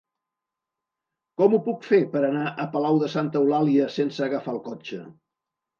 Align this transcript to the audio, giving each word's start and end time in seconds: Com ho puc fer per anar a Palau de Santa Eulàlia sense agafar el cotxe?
Com 1.41 1.55
ho 1.57 1.61
puc 1.67 1.85
fer 1.91 2.01
per 2.15 2.25
anar 2.31 2.49
a 2.49 2.67
Palau 2.75 2.99
de 3.05 3.13
Santa 3.19 3.43
Eulàlia 3.45 3.95
sense 4.01 4.29
agafar 4.31 4.57
el 4.59 4.63
cotxe? 4.73 5.07